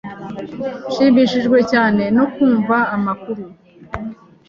Nshimishijwe 0.87 1.59
cyane 1.71 2.03
no 2.17 2.25
kumva 2.33 2.77
amakuru. 2.95 3.43